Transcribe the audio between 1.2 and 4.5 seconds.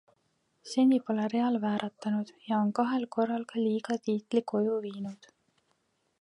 Real vääratanud ja on kahel korral ka liiga tiitli